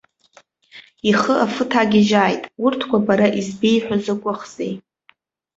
Ихы 1.09 1.33
афы 1.45 1.63
ҭагьежьааит, 1.71 2.43
урҭқәа 2.63 2.97
бара 3.05 3.27
избеиҳәо 3.39 3.95
закәыхзеи! 4.03 4.73